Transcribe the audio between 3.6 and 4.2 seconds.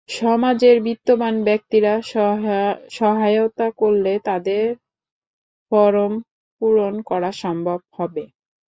করলে